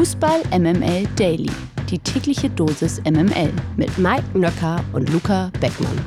Fußball 0.00 0.42
MML 0.58 1.06
Daily. 1.14 1.50
Die 1.90 1.98
tägliche 1.98 2.48
Dosis 2.48 3.02
MML 3.02 3.52
mit 3.76 3.98
Mike 3.98 4.24
Nöcker 4.32 4.82
und 4.94 5.10
Luca 5.10 5.52
Beckmann. 5.60 5.98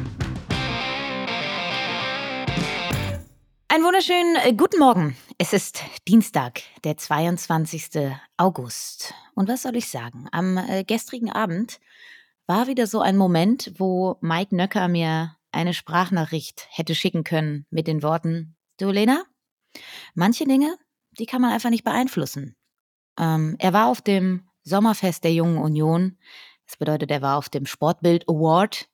Einen 3.68 3.84
wunderschönen 3.84 4.38
äh, 4.38 4.54
guten 4.54 4.80
Morgen. 4.80 5.16
Es 5.38 5.54
ist 5.54 5.84
Dienstag, 6.08 6.64
der 6.84 6.98
22. 6.98 8.10
August. 8.36 9.14
Und 9.36 9.48
was 9.48 9.62
soll 9.62 9.76
ich 9.76 9.88
sagen? 9.88 10.26
Am 10.32 10.58
äh, 10.58 10.84
gestrigen 10.84 11.32
Abend 11.32 11.80
war 12.48 12.66
wieder 12.66 12.88
so 12.88 13.00
ein 13.00 13.16
Moment, 13.16 13.74
wo 13.78 14.18
Mike 14.22 14.56
Nöcker 14.56 14.88
mir 14.88 15.38
eine 15.52 15.76
Sprachnachricht 15.76 16.66
hätte 16.72 16.96
schicken 16.96 17.24
können 17.24 17.68
mit 17.70 17.86
den 17.86 18.02
Worten, 18.02 18.56
du 18.80 18.90
Lena, 18.90 19.24
manche 20.16 20.46
Dinge, 20.46 20.80
die 21.20 21.28
kann 21.28 21.44
man 21.44 21.52
einfach 21.52 21.70
nicht 21.70 21.84
beeinflussen. 21.84 22.56
Ähm, 23.20 23.56
er 23.60 23.74
war 23.74 23.88
auf 23.88 24.02
dem 24.02 24.48
Sommerfest 24.64 25.24
der 25.24 25.34
Jungen 25.34 25.58
Union. 25.58 26.18
Das 26.66 26.78
bedeutet, 26.78 27.12
er 27.12 27.22
war 27.22 27.38
auf 27.38 27.50
dem 27.50 27.66
Sportbild 27.66 28.28
Award, 28.28 28.88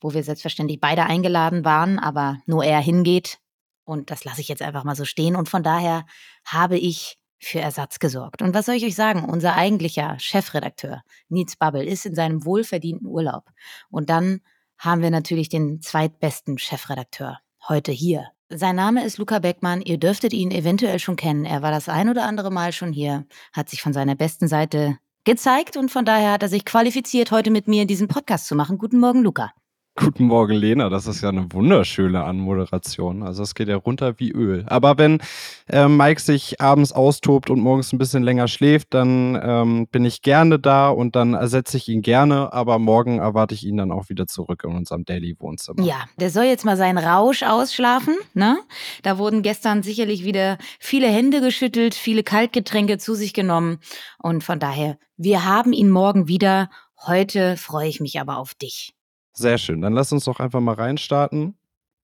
wo 0.00 0.14
wir 0.14 0.22
selbstverständlich 0.22 0.80
beide 0.80 1.04
eingeladen 1.04 1.64
waren, 1.64 1.98
aber 1.98 2.38
nur 2.46 2.64
er 2.64 2.80
hingeht. 2.80 3.38
Und 3.84 4.10
das 4.10 4.24
lasse 4.24 4.40
ich 4.40 4.48
jetzt 4.48 4.62
einfach 4.62 4.84
mal 4.84 4.96
so 4.96 5.04
stehen. 5.04 5.36
Und 5.36 5.48
von 5.48 5.62
daher 5.62 6.06
habe 6.44 6.78
ich 6.78 7.18
für 7.38 7.60
Ersatz 7.60 7.98
gesorgt. 7.98 8.42
Und 8.42 8.54
was 8.54 8.66
soll 8.66 8.74
ich 8.74 8.84
euch 8.84 8.94
sagen? 8.94 9.24
Unser 9.24 9.54
eigentlicher 9.54 10.16
Chefredakteur, 10.18 11.02
Nils 11.28 11.56
Babbel, 11.56 11.86
ist 11.86 12.06
in 12.06 12.14
seinem 12.14 12.44
wohlverdienten 12.44 13.06
Urlaub. 13.06 13.50
Und 13.90 14.10
dann 14.10 14.40
haben 14.78 15.02
wir 15.02 15.10
natürlich 15.10 15.48
den 15.48 15.80
zweitbesten 15.80 16.58
Chefredakteur 16.58 17.38
heute 17.68 17.92
hier 17.92 18.30
sein 18.50 18.76
Name 18.76 19.04
ist 19.04 19.18
Luca 19.18 19.38
Beckmann. 19.38 19.80
Ihr 19.80 19.98
dürftet 19.98 20.32
ihn 20.32 20.50
eventuell 20.50 20.98
schon 20.98 21.16
kennen. 21.16 21.44
Er 21.44 21.62
war 21.62 21.70
das 21.70 21.88
ein 21.88 22.08
oder 22.08 22.24
andere 22.24 22.50
Mal 22.50 22.72
schon 22.72 22.92
hier, 22.92 23.26
hat 23.52 23.68
sich 23.68 23.80
von 23.80 23.92
seiner 23.92 24.16
besten 24.16 24.48
Seite 24.48 24.98
gezeigt 25.24 25.76
und 25.76 25.90
von 25.90 26.04
daher 26.04 26.32
hat 26.32 26.42
er 26.42 26.48
sich 26.48 26.64
qualifiziert, 26.64 27.30
heute 27.30 27.50
mit 27.50 27.68
mir 27.68 27.86
diesen 27.86 28.08
Podcast 28.08 28.46
zu 28.46 28.54
machen. 28.54 28.78
Guten 28.78 28.98
Morgen, 28.98 29.22
Luca. 29.22 29.52
Guten 29.96 30.24
Morgen, 30.24 30.54
Lena. 30.54 30.88
Das 30.88 31.06
ist 31.06 31.20
ja 31.20 31.28
eine 31.28 31.52
wunderschöne 31.52 32.24
Anmoderation. 32.24 33.22
Also 33.22 33.42
es 33.42 33.54
geht 33.54 33.68
ja 33.68 33.76
runter 33.76 34.18
wie 34.18 34.30
Öl. 34.30 34.64
Aber 34.66 34.96
wenn 34.96 35.20
äh, 35.68 35.88
Mike 35.88 36.20
sich 36.20 36.60
abends 36.60 36.92
austobt 36.92 37.50
und 37.50 37.60
morgens 37.60 37.92
ein 37.92 37.98
bisschen 37.98 38.22
länger 38.22 38.48
schläft, 38.48 38.94
dann 38.94 39.38
ähm, 39.42 39.88
bin 39.88 40.04
ich 40.06 40.22
gerne 40.22 40.58
da 40.58 40.88
und 40.88 41.16
dann 41.16 41.34
ersetze 41.34 41.76
ich 41.76 41.88
ihn 41.88 42.00
gerne. 42.00 42.52
Aber 42.52 42.78
morgen 42.78 43.18
erwarte 43.18 43.54
ich 43.54 43.64
ihn 43.64 43.76
dann 43.76 43.92
auch 43.92 44.08
wieder 44.08 44.26
zurück 44.26 44.62
in 44.64 44.74
unserem 44.74 45.04
Daily-Wohnzimmer. 45.04 45.82
Ja, 45.82 46.04
der 46.18 46.30
soll 46.30 46.44
jetzt 46.44 46.64
mal 46.64 46.78
seinen 46.78 46.98
Rausch 46.98 47.42
ausschlafen. 47.42 48.16
Ne? 48.32 48.58
Da 49.02 49.18
wurden 49.18 49.42
gestern 49.42 49.82
sicherlich 49.82 50.24
wieder 50.24 50.56
viele 50.78 51.08
Hände 51.08 51.40
geschüttelt, 51.40 51.94
viele 51.94 52.22
Kaltgetränke 52.22 52.96
zu 52.96 53.14
sich 53.14 53.34
genommen. 53.34 53.80
Und 54.18 54.44
von 54.44 54.60
daher, 54.60 54.96
wir 55.16 55.44
haben 55.44 55.72
ihn 55.72 55.90
morgen 55.90 56.26
wieder. 56.26 56.70
Heute 57.06 57.56
freue 57.56 57.88
ich 57.88 58.00
mich 58.00 58.18
aber 58.20 58.38
auf 58.38 58.54
dich. 58.54 58.94
Sehr 59.40 59.56
schön. 59.56 59.80
Dann 59.80 59.94
lass 59.94 60.12
uns 60.12 60.26
doch 60.26 60.38
einfach 60.38 60.60
mal 60.60 60.74
reinstarten 60.74 61.54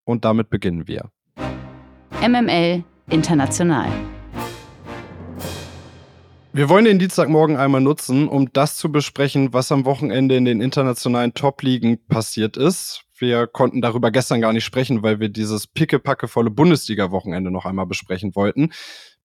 und 0.05 0.25
damit 0.25 0.49
beginnen 0.49 0.87
wir. 0.87 1.11
MML 2.19 2.83
International. 3.11 3.85
Wir 6.51 6.67
wollen 6.67 6.85
den 6.85 6.97
Dienstagmorgen 6.97 7.55
einmal 7.55 7.81
nutzen, 7.81 8.27
um 8.27 8.51
das 8.53 8.75
zu 8.75 8.91
besprechen, 8.91 9.53
was 9.53 9.71
am 9.71 9.85
Wochenende 9.85 10.35
in 10.35 10.45
den 10.45 10.61
internationalen 10.61 11.35
Top-Ligen 11.35 12.03
passiert 12.07 12.57
ist. 12.57 13.03
Wir 13.15 13.45
konnten 13.45 13.83
darüber 13.83 14.09
gestern 14.09 14.41
gar 14.41 14.51
nicht 14.51 14.65
sprechen, 14.65 15.03
weil 15.03 15.19
wir 15.19 15.29
dieses 15.29 15.67
pickepackevolle 15.67 16.49
Bundesliga-Wochenende 16.49 17.51
noch 17.51 17.65
einmal 17.67 17.85
besprechen 17.85 18.35
wollten. 18.35 18.71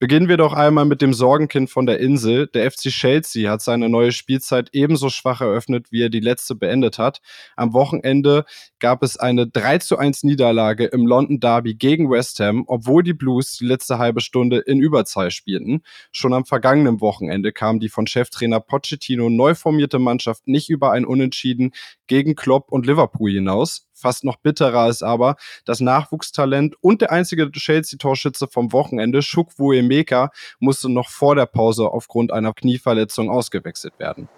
Beginnen 0.03 0.27
wir 0.27 0.37
doch 0.37 0.53
einmal 0.53 0.85
mit 0.85 1.01
dem 1.01 1.15
Sorgenkind 1.15 1.71
von 1.71 1.87
der 1.87 2.01
Insel. 2.01 2.49
Der 2.49 2.69
FC 2.69 2.91
Chelsea 2.91 3.49
hat 3.49 3.63
seine 3.63 3.89
neue 3.89 4.11
Spielzeit 4.11 4.71
ebenso 4.73 5.11
schwach 5.11 5.41
eröffnet, 5.41 5.93
wie 5.93 6.03
er 6.03 6.09
die 6.09 6.19
letzte 6.19 6.57
beendet 6.57 6.99
hat. 6.99 7.21
Am 7.55 7.73
Wochenende 7.73 8.45
gab 8.81 9.05
es 9.05 9.17
eine 9.17 9.47
3 9.47 9.79
zu 9.79 9.99
1 9.99 10.25
Niederlage 10.25 10.87
im 10.87 11.07
London 11.07 11.39
Derby 11.39 11.77
gegen 11.77 12.11
West 12.11 12.41
Ham, 12.41 12.65
obwohl 12.67 13.05
die 13.05 13.13
Blues 13.13 13.59
die 13.59 13.65
letzte 13.65 13.99
halbe 13.99 14.21
Stunde 14.21 14.59
in 14.59 14.81
Überzahl 14.81 15.31
spielten. 15.31 15.83
Schon 16.11 16.35
am 16.35 16.47
vergangenen 16.47 17.01
Wochenende 17.01 17.53
kam 17.53 17.79
die 17.79 17.89
von 17.89 18.09
Cheftrainer 18.09 18.59
Pochettino 18.59 19.31
neu 19.31 19.55
formierte 19.55 20.01
Mannschaft 20.01 20.49
nicht 20.49 20.69
über 20.69 20.91
ein 20.91 21.05
Unentschieden 21.05 21.71
gegen 22.09 22.35
Klopp 22.35 22.73
und 22.73 22.87
Liverpool 22.87 23.31
hinaus. 23.31 23.87
Fast 24.03 24.25
noch 24.25 24.37
bitterer 24.37 24.89
ist 24.89 25.03
aber, 25.03 25.37
das 25.65 25.81
Nachwuchstalent 25.81 26.75
und 26.81 27.01
der 27.01 27.13
einzige 27.13 27.51
Chelsea-Torschütze 27.51 28.49
vom 28.49 28.73
Wochenende, 28.73 29.23
Shuk 29.23 29.53
Emeka, 29.59 30.31
musste 30.59 30.91
noch 30.91 31.09
vor 31.09 31.37
der 31.37 31.47
Pause 31.47 31.89
aufgrund 31.89 32.33
einer 32.33 32.53
Knieverletzung 32.53 33.31
ausgewechselt 33.31 33.95
werden. 33.99 34.29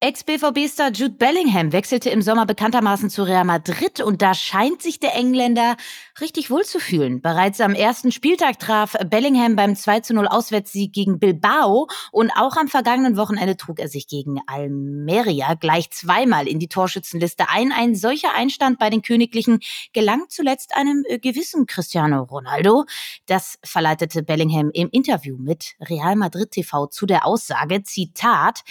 Ex-BVB-Star 0.00 0.92
Jude 0.92 1.16
Bellingham 1.16 1.72
wechselte 1.72 2.08
im 2.10 2.22
Sommer 2.22 2.46
bekanntermaßen 2.46 3.10
zu 3.10 3.24
Real 3.24 3.42
Madrid 3.42 4.00
und 4.00 4.22
da 4.22 4.32
scheint 4.32 4.80
sich 4.80 5.00
der 5.00 5.16
Engländer 5.16 5.76
richtig 6.20 6.52
wohl 6.52 6.62
zu 6.64 6.78
fühlen. 6.78 7.20
Bereits 7.20 7.60
am 7.60 7.74
ersten 7.74 8.12
Spieltag 8.12 8.60
traf 8.60 8.94
Bellingham 9.10 9.56
beim 9.56 9.74
2 9.74 9.98
zu 9.98 10.14
0 10.14 10.28
Auswärtssieg 10.28 10.92
gegen 10.92 11.18
Bilbao 11.18 11.88
und 12.12 12.30
auch 12.36 12.56
am 12.56 12.68
vergangenen 12.68 13.16
Wochenende 13.16 13.56
trug 13.56 13.80
er 13.80 13.88
sich 13.88 14.06
gegen 14.06 14.38
Almeria 14.46 15.54
gleich 15.54 15.90
zweimal 15.90 16.46
in 16.46 16.60
die 16.60 16.68
Torschützenliste 16.68 17.48
ein. 17.48 17.72
Ein 17.72 17.96
solcher 17.96 18.32
Einstand 18.36 18.78
bei 18.78 18.90
den 18.90 19.02
Königlichen 19.02 19.58
gelang 19.92 20.26
zuletzt 20.28 20.76
einem 20.76 21.02
gewissen 21.22 21.66
Cristiano 21.66 22.22
Ronaldo. 22.22 22.84
Das 23.26 23.58
verleitete 23.64 24.22
Bellingham 24.22 24.70
im 24.72 24.90
Interview 24.90 25.36
mit 25.38 25.74
Real 25.80 26.14
Madrid 26.14 26.52
TV 26.52 26.86
zu 26.86 27.04
der 27.04 27.26
Aussage, 27.26 27.82
Zitat, 27.82 28.62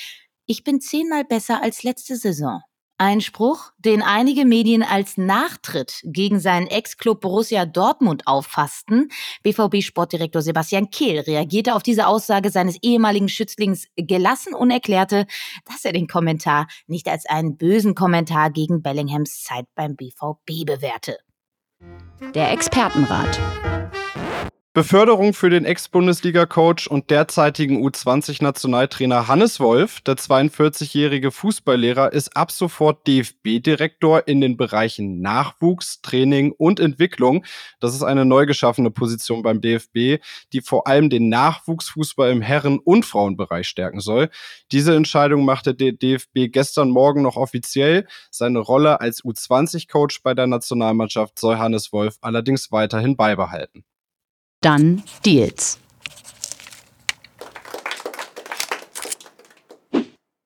ich 0.48 0.64
bin 0.64 0.82
zehnmal 0.82 1.26
besser 1.26 1.62
als 1.62 1.84
letzte 1.84 2.16
Saison. 2.16 2.62
Ein 3.00 3.22
Spruch, 3.22 3.74
den 3.78 4.02
einige 4.02 4.44
Medien 4.44 4.82
als 4.82 5.18
Nachtritt 5.18 6.02
gegen 6.04 6.40
seinen 6.40 6.66
Ex-Club 6.66 7.22
Borussia 7.22 7.68
Dortmund 7.68 8.26
auffassten. 8.26 9.10
BVB-Sportdirektor 9.44 10.42
Sebastian 10.42 10.90
Kehl 10.90 11.20
reagierte 11.20 11.76
auf 11.76 11.84
diese 11.84 12.08
Aussage 12.08 12.50
seines 12.50 12.78
ehemaligen 12.82 13.30
Schützlings 13.30 13.86
gelassen 13.98 14.56
und 14.56 14.72
erklärte, 14.72 15.28
dass 15.66 15.86
er 15.86 15.94
den 15.94 16.08
Kommentar 16.08 16.66
nicht 16.88 17.08
als 17.08 17.28
einen 17.28 17.56
bösen 17.58 17.94
Kommentar 17.94 18.50
gegen 18.50 18.82
Bellinghams 18.82 19.44
Zeit 19.44 19.66
beim 19.76 19.96
BVB 19.96 20.66
bewerte. 20.66 21.20
Der 22.34 22.52
Expertenrat. 22.52 23.40
Beförderung 24.78 25.34
für 25.34 25.50
den 25.50 25.66
Ex-Bundesliga-Coach 25.66 26.86
und 26.86 27.10
derzeitigen 27.10 27.84
U20-Nationaltrainer 27.84 29.28
Hannes 29.28 29.60
Wolf, 29.60 30.02
der 30.02 30.18
42-jährige 30.18 31.32
Fußballlehrer, 31.32 32.14
ist 32.14 32.38
ab 32.38 32.52
sofort 32.52 33.08
DFB-Direktor 33.08 34.28
in 34.28 34.40
den 34.40 34.56
Bereichen 34.56 35.20
Nachwuchs, 35.20 36.04
Training 36.04 36.52
und 36.52 36.80
Entwicklung. 36.80 37.44
Das 37.80 37.96
ist 37.96 38.04
eine 38.04 38.24
neu 38.24 38.46
geschaffene 38.46 38.92
Position 38.92 39.42
beim 39.42 39.62
DFB, 39.62 40.24
die 40.54 40.62
vor 40.62 40.86
allem 40.86 41.10
den 41.10 41.28
Nachwuchsfußball 41.28 42.30
im 42.30 42.44
Herren- 42.44 42.78
und 42.78 43.04
Frauenbereich 43.04 43.68
stärken 43.68 44.00
soll. 44.00 44.30
Diese 44.72 44.96
Entscheidung 44.96 45.44
machte 45.44 45.74
der 45.74 45.94
DFB 45.94 46.52
gestern 46.52 46.92
Morgen 46.92 47.24
noch 47.24 47.36
offiziell. 47.36 48.06
Seine 48.30 48.60
Rolle 48.60 49.02
als 49.02 49.24
U20-Coach 49.24 50.22
bei 50.22 50.36
der 50.36 50.46
Nationalmannschaft 50.46 51.40
soll 51.40 51.58
Hannes 51.58 51.92
Wolf 51.92 52.18
allerdings 52.22 52.72
weiterhin 52.72 53.16
beibehalten. 53.16 53.84
Dann 54.68 55.02
Deals. 55.26 55.80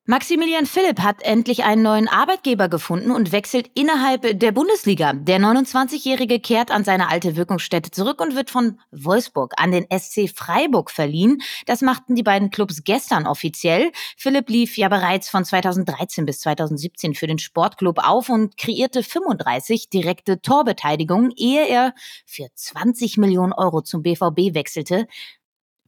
Maximilian 0.07 0.65
Philipp 0.65 1.01
hat 1.01 1.21
endlich 1.21 1.63
einen 1.63 1.83
neuen 1.83 2.07
Arbeitgeber 2.07 2.69
gefunden 2.69 3.11
und 3.11 3.31
wechselt 3.31 3.69
innerhalb 3.75 4.39
der 4.39 4.51
Bundesliga. 4.51 5.13
Der 5.13 5.39
29-Jährige 5.39 6.39
kehrt 6.39 6.71
an 6.71 6.83
seine 6.83 7.07
alte 7.09 7.35
Wirkungsstätte 7.35 7.91
zurück 7.91 8.19
und 8.19 8.35
wird 8.35 8.49
von 8.49 8.79
Wolfsburg 8.89 9.53
an 9.57 9.71
den 9.71 9.85
SC 9.95 10.27
Freiburg 10.27 10.89
verliehen. 10.89 11.43
Das 11.67 11.81
machten 11.81 12.15
die 12.15 12.23
beiden 12.23 12.49
Clubs 12.49 12.83
gestern 12.83 13.27
offiziell. 13.27 13.91
Philipp 14.17 14.49
lief 14.49 14.75
ja 14.75 14.89
bereits 14.89 15.29
von 15.29 15.45
2013 15.45 16.25
bis 16.25 16.39
2017 16.39 17.13
für 17.13 17.27
den 17.27 17.37
Sportclub 17.37 17.99
auf 17.99 18.29
und 18.29 18.57
kreierte 18.57 19.03
35 19.03 19.89
direkte 19.89 20.41
Torbeteiligungen, 20.41 21.31
ehe 21.37 21.67
er 21.67 21.93
für 22.25 22.47
20 22.55 23.17
Millionen 23.17 23.53
Euro 23.53 23.81
zum 23.81 24.01
BVB 24.01 24.55
wechselte 24.55 25.05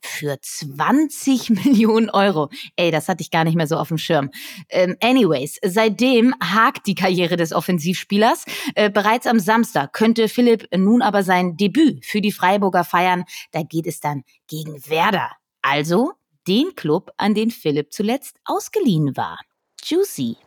für 0.05 0.37
20 0.39 1.49
Millionen 1.65 2.09
Euro. 2.09 2.49
Ey, 2.75 2.91
das 2.91 3.07
hatte 3.09 3.21
ich 3.21 3.31
gar 3.31 3.43
nicht 3.43 3.55
mehr 3.55 3.67
so 3.67 3.77
auf 3.77 3.87
dem 3.87 3.97
Schirm. 3.97 4.29
Ähm, 4.69 4.95
anyways, 5.01 5.59
seitdem 5.63 6.33
hakt 6.41 6.87
die 6.87 6.95
Karriere 6.95 7.37
des 7.37 7.53
Offensivspielers. 7.53 8.45
Äh, 8.75 8.89
bereits 8.89 9.27
am 9.27 9.39
Samstag 9.39 9.93
könnte 9.93 10.27
Philipp 10.27 10.67
nun 10.75 11.01
aber 11.01 11.23
sein 11.23 11.57
Debüt 11.57 12.05
für 12.05 12.21
die 12.21 12.31
Freiburger 12.31 12.83
feiern. 12.83 13.23
Da 13.51 13.63
geht 13.63 13.87
es 13.87 13.99
dann 13.99 14.23
gegen 14.47 14.87
Werder. 14.87 15.31
Also 15.61 16.13
den 16.47 16.75
Club, 16.75 17.11
an 17.17 17.33
den 17.33 17.51
Philipp 17.51 17.93
zuletzt 17.93 18.37
ausgeliehen 18.45 19.15
war. 19.15 19.39
Juicy. 19.83 20.37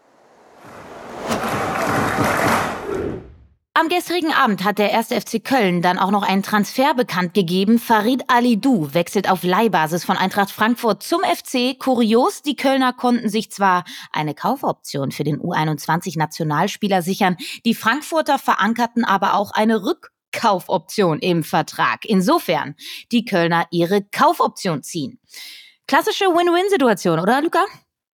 Am 3.79 3.91
gestrigen 3.91 4.33
Abend 4.33 4.65
hat 4.65 4.79
der 4.79 4.97
1. 4.97 5.09
FC 5.09 5.45
Köln 5.45 5.83
dann 5.83 5.99
auch 5.99 6.11
noch 6.11 6.23
einen 6.23 6.43
Transfer 6.43 6.95
bekannt 6.95 7.35
gegeben. 7.35 7.79
Farid 7.79 8.23
Alidou 8.29 8.95
wechselt 8.95 9.31
auf 9.31 9.43
Leihbasis 9.43 10.03
von 10.03 10.17
Eintracht 10.17 10.51
Frankfurt 10.51 11.03
zum 11.03 11.21
FC. 11.21 11.79
Kurios, 11.79 12.41
die 12.41 12.57
Kölner 12.57 12.95
konnten 12.95 13.29
sich 13.29 13.51
zwar 13.51 13.85
eine 14.13 14.35
Kaufoption 14.35 15.13
für 15.13 15.25
den 15.25 15.43
U21-Nationalspieler 15.43 17.03
sichern, 17.03 17.37
die 17.67 17.75
Frankfurter 17.75 18.39
verankerten 18.39 19.05
aber 19.05 19.35
auch 19.35 19.51
eine 19.51 19.83
Rückkaufoption 19.85 21.19
im 21.19 21.45
Vertrag. 21.45 22.07
Insofern 22.07 22.77
die 23.13 23.27
Kölner 23.27 23.67
ihre 23.71 24.01
Kaufoption 24.01 24.83
ziehen. 24.85 25.21
Klassische 25.87 26.25
Win-Win-Situation, 26.25 27.21
oder 27.21 27.43
Luca? 27.43 27.63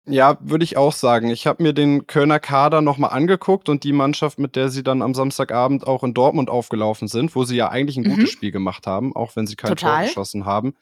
Ja, 0.06 0.36
würde 0.40 0.64
ich 0.64 0.76
auch 0.76 0.92
sagen. 0.92 1.30
Ich 1.30 1.46
habe 1.46 1.62
mir 1.62 1.72
den 1.72 2.08
Kölner 2.08 2.40
Kader 2.40 2.80
nochmal 2.80 3.10
angeguckt 3.10 3.68
und 3.68 3.84
die 3.84 3.92
Mannschaft, 3.92 4.38
mit 4.40 4.56
der 4.56 4.68
sie 4.68 4.82
dann 4.82 5.00
am 5.00 5.14
Samstagabend 5.14 5.86
auch 5.86 6.02
in 6.02 6.12
Dortmund 6.12 6.50
aufgelaufen 6.50 7.06
sind, 7.06 7.36
wo 7.36 7.44
sie 7.44 7.56
ja 7.56 7.68
eigentlich 7.68 7.96
ein 7.96 8.02
mhm. 8.02 8.16
gutes 8.16 8.30
Spiel 8.30 8.50
gemacht 8.50 8.88
haben, 8.88 9.14
auch 9.14 9.36
wenn 9.36 9.46
sie 9.46 9.54
kein 9.54 9.70
Total. 9.70 9.98
Tor 9.98 10.06
geschossen 10.06 10.44
haben. 10.44 10.74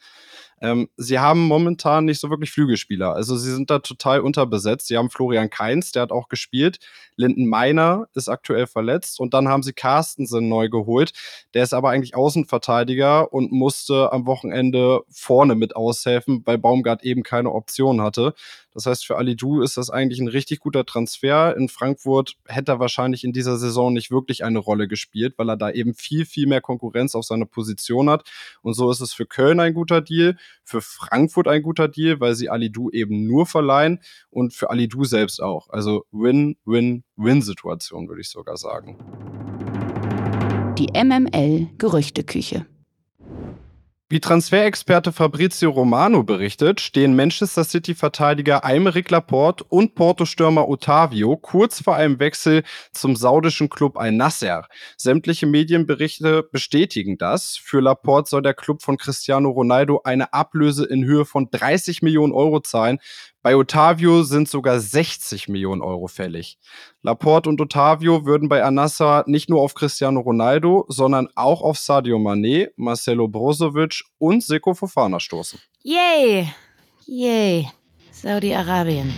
Ähm, 0.62 0.88
sie 0.96 1.18
haben 1.18 1.46
momentan 1.46 2.04
nicht 2.04 2.20
so 2.20 2.28
wirklich 2.28 2.50
Flügelspieler. 2.50 3.14
Also 3.14 3.36
sie 3.36 3.52
sind 3.52 3.70
da 3.70 3.78
total 3.78 4.20
unterbesetzt. 4.20 4.88
Sie 4.88 4.96
haben 4.96 5.10
Florian 5.10 5.48
Kainz, 5.48 5.92
der 5.92 6.02
hat 6.02 6.12
auch 6.12 6.28
gespielt. 6.28 6.78
Linden 7.16 7.46
Meiner 7.46 8.08
ist 8.14 8.28
aktuell 8.28 8.66
verletzt. 8.66 9.20
Und 9.20 9.32
dann 9.32 9.48
haben 9.48 9.62
sie 9.62 9.72
Carstensen 9.72 10.48
neu 10.48 10.68
geholt. 10.68 11.12
Der 11.54 11.62
ist 11.62 11.72
aber 11.72 11.90
eigentlich 11.90 12.14
Außenverteidiger 12.14 13.32
und 13.32 13.52
musste 13.52 14.12
am 14.12 14.26
Wochenende 14.26 15.00
vorne 15.10 15.54
mit 15.54 15.76
aushelfen, 15.76 16.42
weil 16.44 16.58
Baumgart 16.58 17.02
eben 17.04 17.22
keine 17.22 17.52
Option 17.52 18.02
hatte. 18.02 18.34
Das 18.72 18.86
heißt, 18.86 19.04
für 19.04 19.16
Alidou 19.16 19.62
ist 19.62 19.76
das 19.76 19.90
eigentlich 19.90 20.20
ein 20.20 20.28
richtig 20.28 20.60
guter 20.60 20.84
Transfer. 20.84 21.56
In 21.56 21.68
Frankfurt 21.68 22.36
hätte 22.46 22.72
er 22.72 22.80
wahrscheinlich 22.80 23.24
in 23.24 23.32
dieser 23.32 23.58
Saison 23.58 23.92
nicht 23.92 24.10
wirklich 24.10 24.44
eine 24.44 24.58
Rolle 24.58 24.86
gespielt, 24.88 25.34
weil 25.36 25.48
er 25.48 25.56
da 25.56 25.70
eben 25.70 25.94
viel, 25.94 26.24
viel 26.24 26.46
mehr 26.46 26.60
Konkurrenz 26.60 27.14
auf 27.14 27.24
seiner 27.24 27.46
Position 27.46 28.08
hat. 28.08 28.30
Und 28.62 28.74
so 28.74 28.90
ist 28.90 29.00
es 29.00 29.12
für 29.12 29.26
Köln 29.26 29.60
ein 29.60 29.74
guter 29.74 30.00
Deal, 30.00 30.36
für 30.64 30.80
Frankfurt 30.80 31.48
ein 31.48 31.62
guter 31.62 31.88
Deal, 31.88 32.20
weil 32.20 32.34
sie 32.34 32.48
Alidou 32.48 32.90
eben 32.90 33.26
nur 33.26 33.46
verleihen 33.46 34.00
und 34.30 34.54
für 34.54 34.70
Alidou 34.70 35.04
selbst 35.04 35.42
auch. 35.42 35.68
Also 35.70 36.04
Win-Win-Win-Situation, 36.12 38.08
würde 38.08 38.20
ich 38.20 38.28
sogar 38.28 38.56
sagen. 38.56 38.98
Die 40.78 40.88
MML 40.94 41.68
Gerüchteküche. 41.76 42.66
Wie 44.12 44.18
Transferexperte 44.18 45.12
Fabrizio 45.12 45.70
Romano 45.70 46.24
berichtet, 46.24 46.80
stehen 46.80 47.14
Manchester 47.14 47.62
City-Verteidiger 47.62 48.64
Aymeric 48.64 49.08
Laporte 49.08 49.62
und 49.62 49.94
Porto-Stürmer 49.94 50.68
Otavio 50.68 51.36
kurz 51.36 51.80
vor 51.80 51.94
einem 51.94 52.18
Wechsel 52.18 52.64
zum 52.90 53.14
saudischen 53.14 53.70
Club 53.70 53.96
Al-Nasser. 53.96 54.66
Sämtliche 54.96 55.46
Medienberichte 55.46 56.42
bestätigen 56.42 57.18
das. 57.18 57.56
Für 57.56 57.78
Laporte 57.78 58.30
soll 58.30 58.42
der 58.42 58.54
Club 58.54 58.82
von 58.82 58.96
Cristiano 58.96 59.48
Ronaldo 59.48 60.00
eine 60.02 60.32
Ablöse 60.32 60.86
in 60.86 61.04
Höhe 61.04 61.24
von 61.24 61.48
30 61.48 62.02
Millionen 62.02 62.32
Euro 62.32 62.58
zahlen, 62.58 62.98
bei 63.42 63.56
Otavio 63.56 64.22
sind 64.22 64.48
sogar 64.48 64.80
60 64.80 65.48
Millionen 65.48 65.80
Euro 65.80 66.08
fällig. 66.08 66.58
Laporte 67.02 67.48
und 67.48 67.60
Otavio 67.60 68.26
würden 68.26 68.48
bei 68.48 68.62
Anassa 68.62 69.24
nicht 69.26 69.48
nur 69.48 69.62
auf 69.62 69.74
Cristiano 69.74 70.20
Ronaldo, 70.20 70.84
sondern 70.88 71.28
auch 71.34 71.62
auf 71.62 71.78
Sadio 71.78 72.18
Mané, 72.18 72.68
Marcelo 72.76 73.28
Brozovic 73.28 74.02
und 74.18 74.42
Seko 74.42 74.74
Fofana 74.74 75.20
stoßen. 75.20 75.58
Yay! 75.82 76.48
Yay! 77.06 77.68
Saudi-Arabien. 78.12 79.10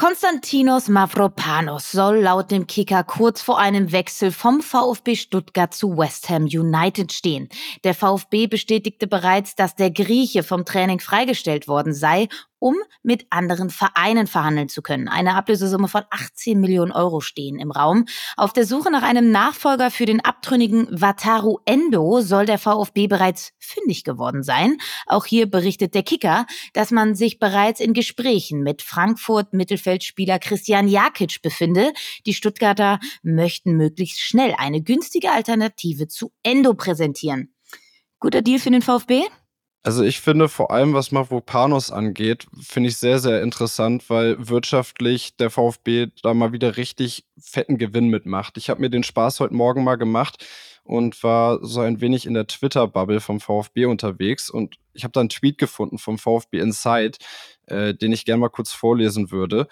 Konstantinos 0.00 0.88
Mavropanos 0.88 1.92
soll 1.92 2.20
laut 2.20 2.50
dem 2.50 2.66
Kicker 2.66 3.04
kurz 3.04 3.42
vor 3.42 3.58
einem 3.58 3.92
Wechsel 3.92 4.32
vom 4.32 4.62
VfB 4.62 5.14
Stuttgart 5.14 5.74
zu 5.74 5.98
West 5.98 6.30
Ham 6.30 6.44
United 6.44 7.12
stehen. 7.12 7.50
Der 7.84 7.92
VfB 7.92 8.46
bestätigte 8.46 9.06
bereits, 9.06 9.56
dass 9.56 9.76
der 9.76 9.90
Grieche 9.90 10.42
vom 10.42 10.64
Training 10.64 11.00
freigestellt 11.00 11.68
worden 11.68 11.92
sei 11.92 12.28
um 12.60 12.76
mit 13.02 13.26
anderen 13.30 13.70
Vereinen 13.70 14.28
verhandeln 14.28 14.68
zu 14.68 14.82
können. 14.82 15.08
Eine 15.08 15.34
Ablösesumme 15.34 15.88
von 15.88 16.02
18 16.10 16.60
Millionen 16.60 16.92
Euro 16.92 17.20
stehen 17.20 17.58
im 17.58 17.72
Raum. 17.72 18.04
Auf 18.36 18.52
der 18.52 18.64
Suche 18.64 18.92
nach 18.92 19.02
einem 19.02 19.32
Nachfolger 19.32 19.90
für 19.90 20.06
den 20.06 20.20
abtrünnigen 20.24 20.86
Wataru 20.90 21.58
Endo 21.64 22.20
soll 22.20 22.46
der 22.46 22.58
VfB 22.58 23.08
bereits 23.08 23.52
fündig 23.58 24.04
geworden 24.04 24.44
sein. 24.44 24.76
Auch 25.06 25.26
hier 25.26 25.50
berichtet 25.50 25.94
der 25.94 26.04
Kicker, 26.04 26.46
dass 26.74 26.92
man 26.92 27.16
sich 27.16 27.38
bereits 27.38 27.80
in 27.80 27.94
Gesprächen 27.94 28.62
mit 28.62 28.82
Frankfurt 28.82 29.52
Mittelfeldspieler 29.52 30.38
Christian 30.38 30.86
Jakic 30.86 31.42
befinde. 31.42 31.92
Die 32.26 32.34
Stuttgarter 32.34 33.00
möchten 33.22 33.76
möglichst 33.76 34.20
schnell 34.20 34.54
eine 34.56 34.82
günstige 34.82 35.32
Alternative 35.32 36.06
zu 36.06 36.32
Endo 36.42 36.74
präsentieren. 36.74 37.54
Guter 38.18 38.42
Deal 38.42 38.58
für 38.58 38.70
den 38.70 38.82
VfB? 38.82 39.22
Also 39.82 40.04
ich 40.04 40.20
finde 40.20 40.48
vor 40.50 40.70
allem, 40.70 40.92
was 40.92 41.10
Mavropanos 41.10 41.90
angeht, 41.90 42.46
finde 42.60 42.90
ich 42.90 42.98
sehr, 42.98 43.18
sehr 43.18 43.42
interessant, 43.42 44.10
weil 44.10 44.36
wirtschaftlich 44.48 45.36
der 45.36 45.48
VfB 45.48 46.08
da 46.22 46.34
mal 46.34 46.52
wieder 46.52 46.76
richtig 46.76 47.24
fetten 47.38 47.78
Gewinn 47.78 48.08
mitmacht. 48.08 48.58
Ich 48.58 48.68
habe 48.68 48.82
mir 48.82 48.90
den 48.90 49.04
Spaß 49.04 49.40
heute 49.40 49.54
Morgen 49.54 49.82
mal 49.82 49.96
gemacht 49.96 50.44
und 50.84 51.22
war 51.22 51.64
so 51.64 51.80
ein 51.80 52.02
wenig 52.02 52.26
in 52.26 52.34
der 52.34 52.46
Twitter-Bubble 52.46 53.20
vom 53.20 53.40
VfB 53.40 53.86
unterwegs 53.86 54.50
und 54.50 54.76
ich 54.92 55.04
habe 55.04 55.12
da 55.12 55.20
einen 55.20 55.30
Tweet 55.30 55.56
gefunden 55.56 55.96
vom 55.96 56.18
VfB 56.18 56.58
Inside, 56.58 57.16
äh, 57.66 57.94
den 57.94 58.12
ich 58.12 58.26
gerne 58.26 58.40
mal 58.40 58.48
kurz 58.50 58.72
vorlesen 58.72 59.30
würde. 59.30 59.66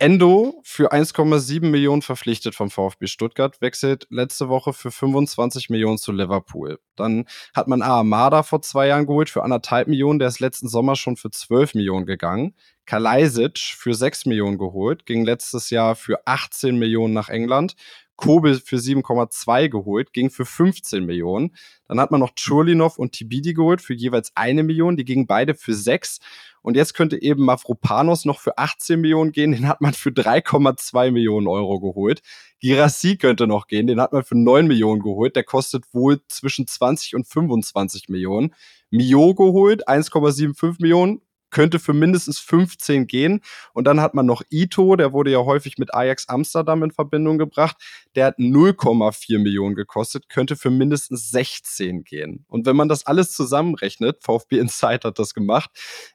Endo 0.00 0.62
für 0.64 0.94
1,7 0.94 1.66
Millionen 1.66 2.00
verpflichtet 2.00 2.54
vom 2.54 2.70
VfB 2.70 3.06
Stuttgart, 3.06 3.60
wechselt 3.60 4.06
letzte 4.08 4.48
Woche 4.48 4.72
für 4.72 4.90
25 4.90 5.68
Millionen 5.68 5.98
zu 5.98 6.10
Liverpool. 6.10 6.78
Dann 6.96 7.26
hat 7.54 7.68
man 7.68 7.82
Ahamada 7.82 8.42
vor 8.42 8.62
zwei 8.62 8.86
Jahren 8.86 9.04
geholt 9.04 9.28
für 9.28 9.42
anderthalb 9.42 9.88
Millionen, 9.88 10.18
der 10.18 10.28
ist 10.28 10.40
letzten 10.40 10.68
Sommer 10.68 10.96
schon 10.96 11.16
für 11.16 11.30
12 11.30 11.74
Millionen 11.74 12.06
gegangen. 12.06 12.54
Kalajdzic 12.86 13.58
für 13.58 13.92
6 13.92 14.24
Millionen 14.24 14.56
geholt, 14.56 15.04
ging 15.04 15.22
letztes 15.22 15.68
Jahr 15.68 15.94
für 15.94 16.26
18 16.26 16.78
Millionen 16.78 17.12
nach 17.12 17.28
England. 17.28 17.74
Kobel 18.20 18.60
für 18.60 18.76
7,2 18.76 19.68
geholt, 19.68 20.12
ging 20.12 20.30
für 20.30 20.44
15 20.44 21.04
Millionen. 21.04 21.56
Dann 21.88 21.98
hat 21.98 22.10
man 22.10 22.20
noch 22.20 22.34
Churlinov 22.34 22.98
und 22.98 23.12
Tibidi 23.12 23.54
geholt 23.54 23.80
für 23.80 23.94
jeweils 23.94 24.32
eine 24.36 24.62
Million, 24.62 24.96
die 24.96 25.04
gingen 25.04 25.26
beide 25.26 25.54
für 25.54 25.74
6. 25.74 26.20
Und 26.62 26.76
jetzt 26.76 26.92
könnte 26.94 27.20
eben 27.20 27.44
Mafropanos 27.44 28.26
noch 28.26 28.38
für 28.38 28.58
18 28.58 29.00
Millionen 29.00 29.32
gehen, 29.32 29.52
den 29.52 29.66
hat 29.66 29.80
man 29.80 29.94
für 29.94 30.10
3,2 30.10 31.10
Millionen 31.10 31.48
Euro 31.48 31.80
geholt. 31.80 32.20
Girassi 32.60 33.16
könnte 33.16 33.46
noch 33.46 33.66
gehen, 33.66 33.86
den 33.86 34.00
hat 34.00 34.12
man 34.12 34.22
für 34.22 34.36
9 34.36 34.66
Millionen 34.66 35.00
geholt, 35.00 35.34
der 35.36 35.44
kostet 35.44 35.84
wohl 35.92 36.20
zwischen 36.28 36.66
20 36.66 37.14
und 37.14 37.26
25 37.26 38.08
Millionen. 38.10 38.54
Mio 38.90 39.34
geholt, 39.34 39.88
1,75 39.88 40.76
Millionen, 40.80 41.22
könnte 41.50 41.78
für 41.78 41.92
mindestens 41.92 42.38
15 42.38 43.06
gehen. 43.06 43.40
Und 43.72 43.84
dann 43.84 44.00
hat 44.00 44.14
man 44.14 44.26
noch 44.26 44.42
Ito, 44.50 44.96
der 44.96 45.12
wurde 45.12 45.30
ja 45.30 45.38
häufig 45.38 45.78
mit 45.78 45.94
Ajax 45.94 46.28
Amsterdam 46.28 46.82
in 46.82 46.90
Verbindung 46.90 47.38
gebracht. 47.38 47.76
Der 48.14 48.26
hat 48.26 48.38
0,4 48.38 49.38
Millionen 49.38 49.74
gekostet, 49.74 50.28
könnte 50.28 50.56
für 50.56 50.70
mindestens 50.70 51.30
16 51.30 52.04
gehen. 52.04 52.44
Und 52.48 52.66
wenn 52.66 52.76
man 52.76 52.88
das 52.88 53.06
alles 53.06 53.32
zusammenrechnet, 53.32 54.18
VfB 54.22 54.58
Insight 54.58 55.04
hat 55.04 55.18
das 55.18 55.34
gemacht, 55.34 55.70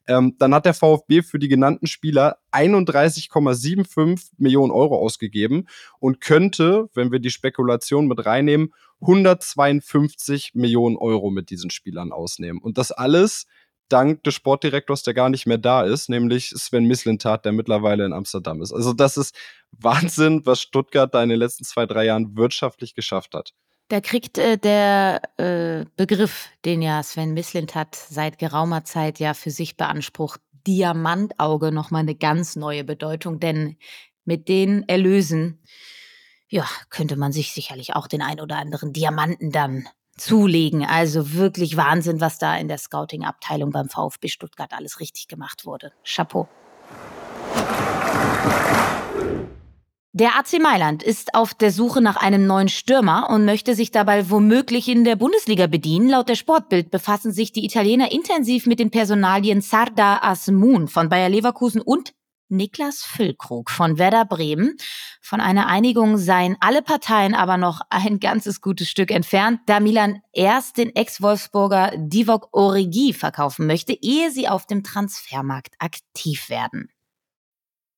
ähm, 0.08 0.36
dann 0.39 0.54
hat 0.54 0.65
der 0.65 0.74
VfB 0.74 1.22
für 1.22 1.39
die 1.39 1.48
genannten 1.48 1.88
Spieler 1.88 2.38
31,75 2.51 4.32
Millionen 4.38 4.72
Euro 4.72 4.98
ausgegeben 4.98 5.68
und 6.00 6.22
könnte, 6.22 6.89
wenn 6.94 7.12
wir 7.12 7.20
die 7.20 7.30
Spekulation 7.30 8.08
mit 8.08 8.25
reinnehmen, 8.25 8.74
152 9.01 10.54
Millionen 10.56 10.98
Euro 10.98 11.30
mit 11.30 11.50
diesen 11.50 11.70
Spielern 11.70 12.12
ausnehmen. 12.12 12.62
Und 12.62 12.77
das 12.77 12.92
alles 12.92 13.46
dank 13.89 14.24
des 14.24 14.34
Sportdirektors, 14.34 15.04
der 15.04 15.13
gar 15.13 15.30
nicht 15.30 15.46
mehr 15.46 15.58
da 15.58 15.84
ist, 15.84 16.10
nämlich 16.10 16.50
Sven 16.50 16.86
Mislintat, 16.86 17.46
der 17.46 17.51
mittlerweile 17.51 18.06
in 18.06 18.13
Amsterdam 18.13 18.62
ist. 18.62 18.74
Also 18.74 18.94
das 18.94 19.18
ist 19.18 19.36
Wahnsinn, 19.72 20.46
was 20.46 20.62
Stuttgart 20.62 21.13
da 21.13 21.22
in 21.22 21.30
den 21.30 21.39
letzten 21.39 21.63
zwei, 21.63 21.86
drei 21.86 22.06
Jahren 22.06 22.38
wirtschaftlich 22.38 22.96
geschafft 22.96 23.34
hat. 23.34 23.54
Da 23.88 24.01
kriegt 24.01 24.38
äh, 24.38 24.58
der 24.58 25.22
äh, 25.38 25.86
Begriff, 25.96 26.50
den 26.65 26.82
ja 26.82 27.04
Sven 27.04 27.34
Mislintat 27.34 27.96
seit 27.96 28.39
geraumer 28.39 28.84
Zeit 28.84 29.20
ja 29.20 29.34
für 29.34 29.51
sich 29.51 29.77
beansprucht, 29.77 30.42
Diamantauge 30.65 31.72
nochmal 31.72 32.01
eine 32.01 32.15
ganz 32.15 32.56
neue 32.56 32.84
Bedeutung, 32.84 33.39
denn 33.39 33.77
mit 34.24 34.50
den 34.50 34.88
Erlösen, 34.89 35.62
ja, 36.48 36.68
könnte 36.89 37.15
man 37.15 37.32
sich 37.32 37.51
sicherlich 37.51 37.96
auch 37.96 38.08
den 38.08 38.24
ein 38.24 38.39
oder 38.39 38.58
anderen 38.58 38.92
Diamanten 38.92 39.51
dann 39.51 39.88
zulegen. 40.17 40.86
Also 40.86 41.34
wirklich 41.34 41.77
Wahnsinn, 41.77 42.22
was 42.22 42.38
da 42.38 42.55
in 42.57 42.67
der 42.67 42.77
Scouting-Abteilung 42.77 43.72
beim 43.72 43.89
VfB 43.89 44.27
Stuttgart 44.27 44.72
alles 44.74 45.00
richtig 45.00 45.27
gemacht 45.27 45.65
wurde. 45.65 45.91
Chapeau. 46.03 46.48
Der 50.17 50.38
AC 50.38 50.62
Mailand 50.62 51.03
ist 51.03 51.36
auf 51.36 51.53
der 51.53 51.72
Suche 51.72 52.00
nach 52.00 52.15
einem 52.15 52.48
neuen 52.48 52.69
Stürmer 52.69 53.29
und 53.29 53.43
möchte 53.43 53.75
sich 53.75 53.91
dabei 53.91 54.29
womöglich 54.29 54.88
in 54.88 55.03
der 55.03 55.17
Bundesliga 55.17 55.67
bedienen. 55.67 56.07
Laut 56.07 56.29
der 56.29 56.36
Sportbild 56.36 56.89
befassen 56.89 57.34
sich 57.34 57.51
die 57.51 57.65
Italiener 57.65 58.13
intensiv 58.13 58.65
mit 58.65 58.79
den 58.79 58.91
Personalien 58.91 59.60
Sarda 59.60 60.19
Asmun 60.22 60.88
von 60.88 61.10
Bayer 61.10 61.27
Leverkusen 61.27 61.81
und 61.81 62.13
Niklas 62.49 63.03
Füllkrug 63.03 63.69
von 63.69 63.97
Werder 63.97 64.25
Bremen. 64.25 64.77
Von 65.21 65.41
einer 65.41 65.67
Einigung 65.67 66.17
seien 66.17 66.55
alle 66.59 66.81
Parteien 66.81 67.33
aber 67.33 67.57
noch 67.57 67.81
ein 67.89 68.19
ganzes 68.19 68.61
gutes 68.61 68.89
Stück 68.89 69.11
entfernt, 69.11 69.61
da 69.65 69.79
Milan 69.79 70.21
erst 70.33 70.77
den 70.77 70.95
Ex-Wolfsburger 70.95 71.93
Divok 71.97 72.49
Origi 72.51 73.13
verkaufen 73.13 73.67
möchte, 73.67 73.93
ehe 73.93 74.31
sie 74.31 74.47
auf 74.47 74.65
dem 74.67 74.83
Transfermarkt 74.83 75.75
aktiv 75.79 76.49
werden. 76.49 76.89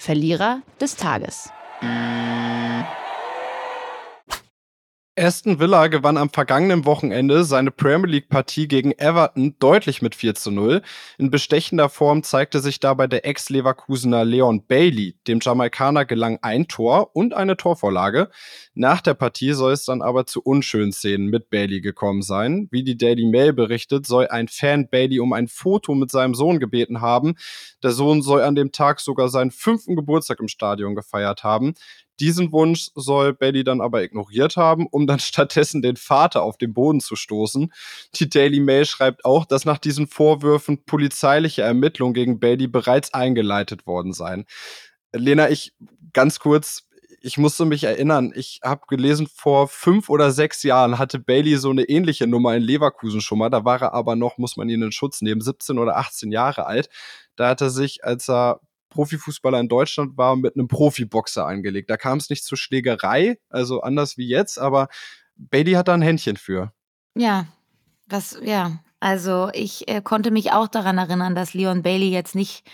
Verlierer 0.00 0.62
des 0.80 0.96
Tages. 0.96 1.50
Aston 5.20 5.60
Villa 5.60 5.88
gewann 5.88 6.16
am 6.16 6.30
vergangenen 6.30 6.86
Wochenende 6.86 7.44
seine 7.44 7.70
Premier 7.70 8.10
League-Partie 8.10 8.68
gegen 8.68 8.92
Everton 8.92 9.54
deutlich 9.58 10.00
mit 10.00 10.14
4 10.14 10.34
zu 10.34 10.50
0. 10.50 10.80
In 11.18 11.30
bestechender 11.30 11.90
Form 11.90 12.22
zeigte 12.22 12.60
sich 12.60 12.80
dabei 12.80 13.06
der 13.06 13.26
Ex-Leverkusener 13.26 14.24
Leon 14.24 14.66
Bailey. 14.66 15.16
Dem 15.28 15.40
Jamaikaner 15.42 16.06
gelang 16.06 16.38
ein 16.40 16.68
Tor 16.68 17.14
und 17.14 17.34
eine 17.34 17.58
Torvorlage. 17.58 18.30
Nach 18.72 19.02
der 19.02 19.12
Partie 19.12 19.52
soll 19.52 19.72
es 19.72 19.84
dann 19.84 20.00
aber 20.00 20.24
zu 20.24 20.40
unschönen 20.40 20.90
Szenen 20.90 21.26
mit 21.26 21.50
Bailey 21.50 21.82
gekommen 21.82 22.22
sein. 22.22 22.68
Wie 22.70 22.82
die 22.82 22.96
Daily 22.96 23.26
Mail 23.26 23.52
berichtet, 23.52 24.06
soll 24.06 24.26
ein 24.28 24.48
Fan 24.48 24.88
Bailey 24.88 25.20
um 25.20 25.34
ein 25.34 25.48
Foto 25.48 25.94
mit 25.94 26.10
seinem 26.10 26.34
Sohn 26.34 26.60
gebeten 26.60 27.02
haben. 27.02 27.34
Der 27.82 27.90
Sohn 27.90 28.22
soll 28.22 28.40
an 28.40 28.54
dem 28.54 28.72
Tag 28.72 29.00
sogar 29.00 29.28
seinen 29.28 29.50
fünften 29.50 29.96
Geburtstag 29.96 30.40
im 30.40 30.48
Stadion 30.48 30.94
gefeiert 30.94 31.44
haben. 31.44 31.74
Diesen 32.20 32.52
Wunsch 32.52 32.90
soll 32.94 33.32
Bailey 33.32 33.64
dann 33.64 33.80
aber 33.80 34.02
ignoriert 34.02 34.56
haben, 34.56 34.86
um 34.86 35.06
dann 35.06 35.18
stattdessen 35.20 35.82
den 35.82 35.96
Vater 35.96 36.42
auf 36.42 36.58
den 36.58 36.74
Boden 36.74 37.00
zu 37.00 37.16
stoßen. 37.16 37.72
Die 38.14 38.28
Daily 38.28 38.60
Mail 38.60 38.84
schreibt 38.84 39.24
auch, 39.24 39.44
dass 39.44 39.64
nach 39.64 39.78
diesen 39.78 40.06
Vorwürfen 40.06 40.84
polizeiliche 40.84 41.62
Ermittlungen 41.62 42.14
gegen 42.14 42.38
Bailey 42.38 42.68
bereits 42.68 43.14
eingeleitet 43.14 43.86
worden 43.86 44.12
seien. 44.12 44.44
Lena, 45.12 45.50
ich 45.50 45.72
ganz 46.12 46.38
kurz, 46.38 46.84
ich 47.22 47.36
musste 47.36 47.64
mich 47.64 47.84
erinnern, 47.84 48.32
ich 48.34 48.60
habe 48.64 48.82
gelesen, 48.88 49.26
vor 49.26 49.68
fünf 49.68 50.08
oder 50.08 50.30
sechs 50.30 50.62
Jahren 50.62 50.98
hatte 50.98 51.18
Bailey 51.18 51.56
so 51.56 51.70
eine 51.70 51.84
ähnliche 51.84 52.26
Nummer 52.26 52.56
in 52.56 52.62
Leverkusen 52.62 53.20
schon 53.20 53.38
mal. 53.38 53.50
Da 53.50 53.64
war 53.64 53.82
er 53.82 53.94
aber 53.94 54.16
noch, 54.16 54.38
muss 54.38 54.56
man 54.56 54.68
ihn 54.68 54.82
in 54.82 54.92
Schutz 54.92 55.20
nehmen, 55.20 55.40
17 55.40 55.78
oder 55.78 55.96
18 55.96 56.32
Jahre 56.32 56.66
alt. 56.66 56.88
Da 57.36 57.48
hat 57.48 57.60
er 57.60 57.70
sich, 57.70 58.04
als 58.04 58.28
er 58.28 58.60
Profifußballer 58.90 59.58
in 59.58 59.68
Deutschland 59.68 60.16
war, 60.16 60.36
mit 60.36 60.56
einem 60.56 60.68
Profiboxer 60.68 61.46
angelegt. 61.46 61.88
Da 61.88 61.96
kam 61.96 62.18
es 62.18 62.28
nicht 62.28 62.44
zur 62.44 62.58
Schlägerei, 62.58 63.38
also 63.48 63.80
anders 63.80 64.18
wie 64.18 64.28
jetzt, 64.28 64.58
aber 64.58 64.88
Bailey 65.36 65.72
hat 65.72 65.88
da 65.88 65.94
ein 65.94 66.02
Händchen 66.02 66.36
für. 66.36 66.72
Ja, 67.16 67.46
was, 68.06 68.38
ja. 68.42 68.78
Also 69.00 69.48
ich 69.54 69.88
äh, 69.88 70.02
konnte 70.02 70.30
mich 70.30 70.52
auch 70.52 70.68
daran 70.68 70.98
erinnern, 70.98 71.34
dass 71.34 71.54
Leon 71.54 71.82
Bailey 71.82 72.10
jetzt 72.10 72.34
nicht 72.34 72.64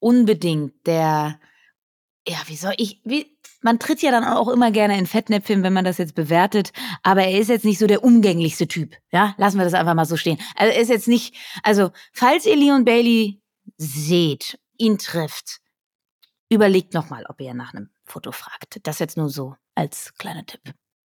unbedingt 0.00 0.72
der, 0.86 1.38
ja, 2.26 2.38
wie 2.46 2.56
soll 2.56 2.74
ich, 2.76 3.00
wie, 3.04 3.38
man 3.62 3.78
tritt 3.78 4.02
ja 4.02 4.10
dann 4.10 4.24
auch 4.24 4.48
immer 4.48 4.72
gerne 4.72 4.98
in 4.98 5.06
Fettnäpfchen, 5.06 5.62
wenn 5.62 5.72
man 5.72 5.84
das 5.84 5.98
jetzt 5.98 6.14
bewertet, 6.14 6.72
aber 7.02 7.22
er 7.22 7.38
ist 7.38 7.48
jetzt 7.48 7.64
nicht 7.64 7.78
so 7.78 7.86
der 7.86 8.02
umgänglichste 8.02 8.66
Typ. 8.66 8.96
Ja, 9.12 9.34
lassen 9.38 9.58
wir 9.58 9.64
das 9.64 9.74
einfach 9.74 9.94
mal 9.94 10.06
so 10.06 10.16
stehen. 10.16 10.38
Also 10.56 10.74
er 10.74 10.80
ist 10.80 10.88
jetzt 10.88 11.08
nicht, 11.08 11.36
also 11.62 11.90
falls 12.12 12.46
ihr 12.46 12.56
Leon 12.56 12.84
Bailey 12.84 13.40
seht 13.76 14.58
ihn 14.80 14.98
trifft, 14.98 15.60
überlegt 16.48 16.94
nochmal, 16.94 17.24
ob 17.28 17.40
ihr 17.40 17.54
nach 17.54 17.74
einem 17.74 17.90
Foto 18.04 18.32
fragt. 18.32 18.80
Das 18.82 18.98
jetzt 18.98 19.16
nur 19.16 19.28
so 19.28 19.54
als 19.74 20.14
kleiner 20.14 20.44
Tipp. 20.44 20.74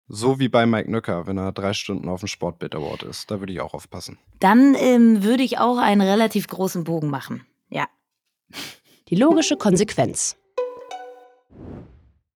So 0.07 0.39
wie 0.39 0.49
bei 0.49 0.65
Mike 0.65 0.91
Nöcker, 0.91 1.25
wenn 1.25 1.37
er 1.37 1.53
drei 1.53 1.73
Stunden 1.73 2.09
auf 2.09 2.19
dem 2.19 2.27
Sportbild 2.27 2.75
Award 2.75 3.03
ist. 3.03 3.31
Da 3.31 3.39
würde 3.39 3.53
ich 3.53 3.61
auch 3.61 3.73
aufpassen. 3.73 4.17
Dann 4.39 4.75
ähm, 4.75 5.23
würde 5.23 5.43
ich 5.43 5.57
auch 5.57 5.77
einen 5.77 6.01
relativ 6.01 6.47
großen 6.47 6.83
Bogen 6.83 7.09
machen. 7.09 7.45
Ja. 7.69 7.87
Die 9.07 9.15
logische 9.15 9.55
Konsequenz. 9.55 10.35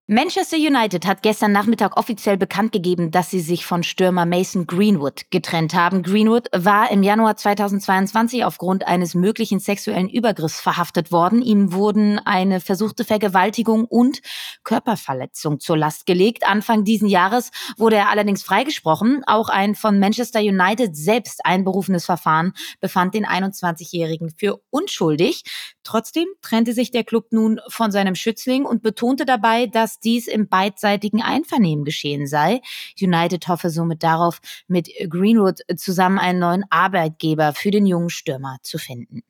Manchester 0.07 0.59
United 0.59 1.07
hat 1.07 1.23
gestern 1.23 1.53
Nachmittag 1.53 1.97
offiziell 1.97 2.37
bekannt 2.37 2.73
gegeben, 2.73 3.11
dass 3.11 3.31
sie 3.31 3.41
sich 3.41 3.65
von 3.65 3.83
Stürmer 3.83 4.27
Mason 4.27 4.67
Greenwood 4.67 5.31
getrennt 5.31 5.73
haben. 5.73 6.03
Greenwood 6.03 6.49
war 6.53 6.91
im 6.91 7.03
Januar 7.03 7.39
2022 7.39 8.45
aufgrund 8.45 8.87
eines 8.87 9.15
möglichen 9.15 9.61
sexuellen 9.61 10.11
Übergriffs 10.11 10.61
verhaftet 10.61 11.11
worden. 11.11 11.41
Ihm 11.41 11.73
wurden 11.73 12.19
eine 12.19 12.61
versuchte 12.61 13.07
Vergewaltigung 13.07 13.87
und 13.87 14.21
Körperverletzung 14.63 15.59
zur 15.59 15.79
Last 15.79 16.05
gelegt. 16.05 16.47
Anfang 16.47 16.85
diesen 16.85 17.09
Jahres 17.09 17.51
wurde 17.79 17.97
er 17.97 18.11
allerdings 18.11 18.43
freigesprochen. 18.43 19.23
Auch 19.27 19.49
ein 19.49 19.75
von 19.75 19.99
Manchester 19.99 20.41
United 20.41 20.95
selbst 20.95 21.47
einberufenes 21.47 22.05
Verfahren 22.05 22.53
befand 22.79 23.15
den 23.15 23.25
21-Jährigen 23.25 24.29
für 24.37 24.61
unschuldig. 24.69 25.45
Trotzdem 25.83 26.27
trennte 26.43 26.75
sich 26.75 26.91
der 26.91 27.05
Club 27.05 27.29
nun 27.31 27.59
von 27.69 27.91
seinem 27.91 28.15
Schützling 28.15 28.67
und 28.67 28.83
betonte 28.83 29.25
dabei, 29.25 29.67
dass 29.67 29.94
dass 29.95 30.01
dies 30.01 30.27
im 30.27 30.49
beidseitigen 30.49 31.23
Einvernehmen 31.23 31.85
geschehen 31.85 32.27
sei. 32.27 32.61
United 33.01 33.47
hoffe 33.49 33.71
somit 33.71 34.03
darauf, 34.03 34.41
mit 34.67 34.89
Greenwood 35.09 35.61
zusammen 35.77 36.19
einen 36.19 36.41
neuen 36.41 36.65
Arbeitgeber 36.71 37.53
für 37.55 37.71
den 37.71 37.87
jungen 37.87 38.11
Stürmer 38.11 38.59
zu 38.63 38.79
finden. 38.79 39.23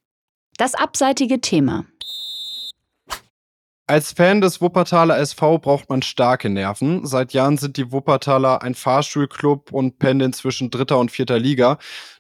Das 0.57 0.75
abseitige 0.75 1.41
Thema. 1.41 1.85
Als 3.87 4.13
Fan 4.13 4.41
des 4.41 4.63
Wuppertaler 4.63 5.19
SV 5.19 5.59
braucht 5.59 5.91
man 5.91 6.01
starke 6.01 6.49
Nerven. 6.49 7.07
Seit 7.07 7.35
Jahren 7.35 7.59
sind 7.59 7.77
die 7.77 7.93
Wuppertaler 7.93 8.63
ein 8.63 8.75
Fahrstuhlclub 8.75 9.73
und 9.73 9.99
pendeln 9.99 10.33
zwischen 10.33 10.71
dritter 10.71 10.99
und 10.99 11.11
vierter 11.11 11.39
Liga. 11.39 11.77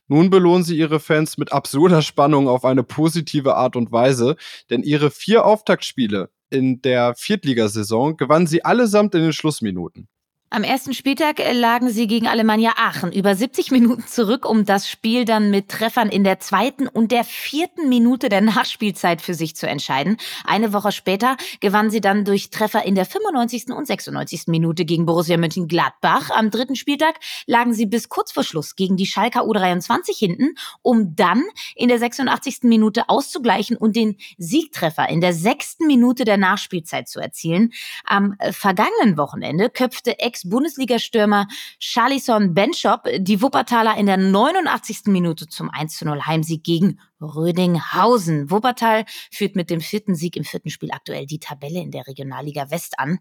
Nun 0.09 0.31
belohnen 0.31 0.65
sie 0.65 0.77
ihre 0.77 1.01
Fans 1.01 1.39
mit 1.39 1.53
absurder 1.53 2.03
Spannung 2.03 2.49
auf 2.49 2.65
eine 2.65 2.83
positive 2.83 3.55
Art 3.57 3.75
und 3.77 3.91
Weise, 3.91 4.37
denn 4.71 4.83
ihre 4.83 5.11
vier 5.11 5.45
Auftaktspiele 5.47 6.31
in 6.51 6.83
der 6.83 7.15
Viertligasaison 7.15 8.17
gewannen 8.17 8.47
sie 8.47 8.65
allesamt 8.65 9.15
in 9.15 9.23
den 9.23 9.33
Schlussminuten. 9.33 10.09
Am 10.55 10.63
ersten 10.63 10.95
Spieltag 10.95 11.41
äh, 11.41 11.53
lagen 11.53 11.91
sie 11.91 12.07
gegen 12.07 12.29
Alemannia 12.29 12.75
Aachen 12.77 13.11
über 13.11 13.35
70 13.35 13.73
Minuten 13.73 14.07
zurück, 14.07 14.49
um 14.49 14.65
das 14.65 14.89
Spiel 14.89 15.25
dann 15.25 15.51
mit 15.51 15.69
Treffern 15.69 16.09
in 16.11 16.23
der 16.23 16.39
zweiten 16.39 16.87
und 16.87 17.11
der 17.11 17.25
vierten 17.25 17.89
Minute 17.89 18.29
der 18.29 18.41
Nachspielzeit 18.41 19.21
für 19.21 19.35
sich 19.35 19.57
zu 19.57 19.67
entscheiden. 19.67 20.17
Eine 20.45 20.73
Woche 20.73 20.93
später 20.93 21.37
gewannen 21.59 21.91
sie 21.91 22.01
dann 22.01 22.25
durch 22.25 22.51
Treffer 22.51 22.85
in 22.85 22.95
der 22.95 23.05
95. 23.05 23.71
und 23.71 23.89
96. 23.89 24.45
Minute 24.47 24.85
gegen 24.85 25.07
Borussia 25.07 25.37
Mönchengladbach. 25.39 26.31
Am 26.31 26.51
dritten 26.51 26.77
Spieltag 26.77 27.17
lagen 27.47 27.75
sie 27.75 27.87
bis 27.87 28.09
kurz 28.09 28.31
vor 28.31 28.45
Schluss 28.45 28.77
gegen 28.77 28.97
die 28.97 29.07
Schalker 29.07 29.41
U23 29.41 30.17
hinten, 30.17 30.55
um 30.83 31.17
dann 31.17 31.43
in 31.75 31.89
der 31.89 31.99
86. 31.99 32.59
Minute 32.63 33.09
auszugleichen 33.09 33.77
und 33.77 33.97
den 33.97 34.19
Siegtreffer 34.39 35.09
in 35.09 35.21
der 35.21 35.33
sechsten 35.33 35.89
Minute 35.89 36.25
der 36.25 36.37
Nachspielzeit 36.37 37.09
zu 37.09 37.19
erzielen. 37.19 37.73
Am 38.05 38.37
äh, 38.39 38.53
vergangenen 38.53 39.17
Wochenende 39.17 39.69
köpfte 39.69 40.21
Ex 40.21 40.44
Bundesliga-Stürmer 40.45 41.47
Charlison 41.79 42.55
Benchop 42.55 43.09
die 43.19 43.43
Wuppertaler 43.43 43.97
in 43.97 44.07
der 44.07 44.17
89. 44.17 45.07
Minute 45.07 45.49
zum 45.49 45.71
1 45.71 45.97
zu 45.97 46.05
0 46.05 46.27
Heimsieg 46.27 46.63
gegen 46.63 47.01
Rödinghausen. 47.21 48.51
Wuppertal 48.51 49.05
führt 49.31 49.57
mit 49.57 49.71
dem 49.71 49.81
vierten 49.81 50.15
Sieg 50.15 50.37
im 50.37 50.45
vierten 50.45 50.71
Spiel 50.71 50.91
aktuell 50.93 51.27
die 51.27 51.41
Tabelle 51.41 51.81
in 51.81 51.91
der 51.91 52.07
Regionalliga 52.07 52.71
West 52.71 52.99
an. 52.99 53.19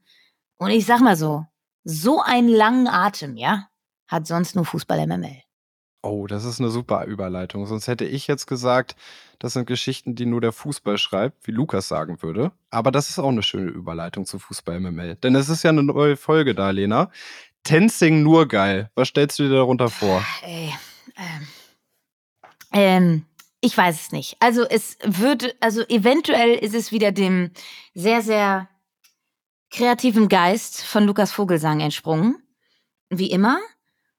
Und 0.58 0.72
ich 0.72 0.86
sag 0.86 1.02
mal 1.02 1.16
so, 1.16 1.46
so 1.84 2.22
einen 2.22 2.50
langen 2.50 2.88
Atem, 2.88 3.36
ja, 3.38 3.68
hat 4.08 4.28
sonst 4.28 4.56
nur 4.56 4.66
Fußball 4.66 5.06
MML. 5.08 5.42
Oh, 6.06 6.28
das 6.28 6.44
ist 6.44 6.60
eine 6.60 6.70
super 6.70 7.06
Überleitung. 7.06 7.66
Sonst 7.66 7.88
hätte 7.88 8.04
ich 8.04 8.28
jetzt 8.28 8.46
gesagt, 8.46 8.98
das 9.40 9.54
sind 9.54 9.68
Geschichten, 9.68 10.16
die 10.16 10.26
nur 10.26 10.42
der 10.42 10.52
Fußball 10.52 10.98
schreibt, 10.98 11.48
wie 11.48 11.52
Lukas 11.52 11.88
sagen 11.88 12.22
würde. 12.22 12.52
Aber 12.70 12.92
das 12.92 13.10
ist 13.10 13.20
auch 13.20 13.30
eine 13.30 13.42
schöne 13.42 13.72
Überleitung 13.72 14.26
zu 14.26 14.38
Fußball 14.38 14.82
MML. 14.82 15.16
Denn 15.16 15.34
es 15.36 15.48
ist 15.48 15.64
ja 15.64 15.70
eine 15.70 15.82
neue 15.82 16.18
Folge 16.18 16.54
da, 16.54 16.72
Lena. 16.72 17.10
Tensing 17.64 18.22
nur 18.22 18.50
geil. 18.50 18.92
Was 18.96 19.08
stellst 19.08 19.40
du 19.40 19.44
dir 19.44 19.56
darunter 19.56 19.90
vor? 19.90 20.26
Ey, 20.44 20.74
ähm, 21.16 21.48
ähm, 22.74 23.26
ich 23.62 23.78
weiß 23.78 24.02
es 24.02 24.12
nicht. 24.12 24.36
Also 24.42 24.64
es 24.64 24.98
würde, 25.06 25.56
also 25.62 25.84
eventuell 25.88 26.56
ist 26.56 26.76
es 26.76 26.92
wieder 26.92 27.14
dem 27.14 27.52
sehr, 27.94 28.22
sehr 28.22 28.68
kreativen 29.72 30.28
Geist 30.28 30.84
von 30.84 31.06
Lukas 31.06 31.32
Vogelsang 31.32 31.80
entsprungen. 31.80 32.44
Wie 33.10 33.32
immer. 33.32 33.58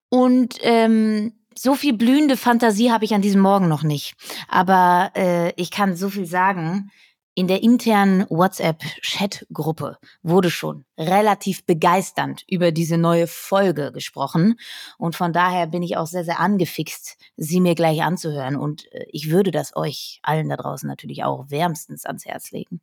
Und 0.08 0.56
ähm, 0.62 1.34
so 1.56 1.74
viel 1.74 1.92
blühende 1.92 2.36
Fantasie 2.36 2.90
habe 2.90 3.04
ich 3.04 3.14
an 3.14 3.22
diesem 3.22 3.40
Morgen 3.40 3.68
noch 3.68 3.82
nicht. 3.82 4.14
Aber 4.48 5.10
äh, 5.16 5.52
ich 5.56 5.70
kann 5.70 5.96
so 5.96 6.08
viel 6.10 6.26
sagen. 6.26 6.90
in 7.36 7.48
der 7.48 7.62
internen 7.62 8.26
WhatsApp-Chat-Gruppe 8.30 9.98
wurde 10.22 10.50
schon 10.50 10.84
relativ 10.96 11.66
begeisternd 11.66 12.44
über 12.48 12.70
diese 12.70 12.96
neue 12.96 13.26
Folge 13.26 13.90
gesprochen. 13.92 14.54
Und 14.98 15.16
von 15.16 15.32
daher 15.32 15.66
bin 15.66 15.82
ich 15.82 15.96
auch 15.96 16.06
sehr, 16.06 16.24
sehr 16.24 16.38
angefixt, 16.38 17.16
sie 17.36 17.60
mir 17.60 17.74
gleich 17.74 18.02
anzuhören. 18.02 18.56
Und 18.56 18.90
äh, 18.92 19.06
ich 19.10 19.30
würde 19.30 19.50
das 19.50 19.74
euch 19.74 20.20
allen 20.22 20.48
da 20.48 20.56
draußen 20.56 20.88
natürlich 20.88 21.24
auch 21.24 21.50
wärmstens 21.50 22.06
ans 22.06 22.24
Herz 22.24 22.52
legen. 22.52 22.80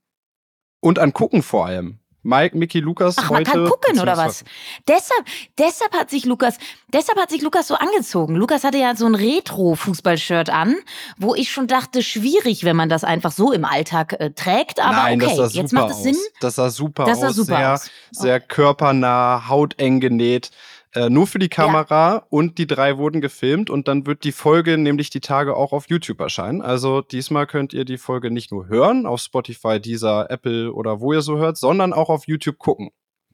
Und 0.82 1.00
angucken 1.00 1.44
vor 1.44 1.68
allem. 1.68 2.00
Mike, 2.24 2.56
Mickey, 2.56 2.80
Lukas 2.80 3.16
Ach, 3.18 3.30
heute. 3.30 3.34
man 3.34 3.44
kann 3.44 3.66
gucken 3.66 4.00
oder 4.00 4.16
was? 4.16 4.44
Deshalb, 4.88 5.25
deshalb 5.58 5.94
hat 5.94 6.10
sich 6.12 6.25
Lukas, 6.25 6.58
deshalb 6.94 7.20
hat 7.20 7.32
sich 7.32 7.42
Lukas 7.42 7.68
so 7.68 7.75
angezogen. 7.75 8.36
Lukas 8.36 8.63
hatte 8.63 8.78
ja 8.78 8.96
so 8.96 9.08
ein 9.08 9.16
Retro-Fußballshirt 9.16 10.50
an, 10.50 10.75
wo 11.18 11.34
ich 11.34 11.51
schon 11.51 11.68
dachte, 11.68 12.04
schwierig, 12.04 12.63
wenn 12.63 12.75
man 12.75 12.90
das 12.90 13.04
einfach 13.04 13.32
so 13.32 13.51
im 13.51 13.66
Alltag 13.66 14.13
äh, 14.20 14.32
trägt. 14.32 14.80
Aber 14.80 14.96
Nein, 14.96 15.22
okay, 15.22 15.36
das 15.36 15.54
sah 15.54 15.60
jetzt 15.60 15.74
macht 15.74 15.92
es 15.92 16.04
Sinn. 16.04 16.18
Das 16.40 16.56
sah 16.56 16.70
super 16.70 17.06
Das 17.06 17.20
sah 17.20 17.30
aus. 17.30 17.36
super 17.36 17.58
sehr, 17.58 17.74
aus. 17.74 17.90
sehr 18.12 18.40
körpernah, 18.40 19.48
hauteng 19.48 20.00
genäht. 20.00 20.51
Äh, 20.93 21.10
nur 21.10 21.25
für 21.25 21.39
die 21.39 21.48
Kamera 21.48 22.25
und 22.29 22.57
die 22.57 22.67
drei 22.67 22.98
wurden 22.98 23.21
gefilmt 23.21 23.69
und 23.69 23.88
dann 23.88 24.05
wird 24.05 24.25
die 24.25 24.33
Folge 24.33 24.77
nämlich 24.77 25.10
die 25.10 25.21
Tage 25.21 25.55
auch 25.55 25.71
auf 25.71 25.88
YouTube 25.89 26.19
erscheinen. 26.19 26.62
Also 26.62 27.01
diesmal 27.01 27.48
könnt 27.48 27.74
ihr 27.74 27.86
die 27.86 27.98
Folge 27.98 28.29
nicht 28.29 28.51
nur 28.51 28.67
hören 28.67 29.05
auf 29.05 29.21
Spotify, 29.21 29.79
dieser 29.79 30.29
Apple 30.29 30.74
oder 30.74 31.00
wo 31.00 31.13
ihr 31.13 31.21
so 31.21 31.38
hört, 31.38 31.57
sondern 31.57 31.93
auch 31.93 32.10
auf 32.10 32.27
YouTube 32.27 32.57
gucken. 32.57 32.89